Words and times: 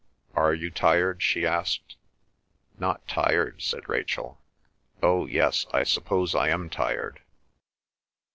Are 0.33 0.51
you 0.55 0.71
tired?" 0.71 1.21
she 1.21 1.45
asked. 1.45 1.95
"Not 2.79 3.07
tired," 3.07 3.61
said 3.61 3.87
Rachel. 3.87 4.41
"Oh, 5.03 5.27
yes, 5.27 5.67
I 5.75 5.83
suppose 5.83 6.33
I 6.33 6.49
am 6.49 6.71
tired." 6.71 7.21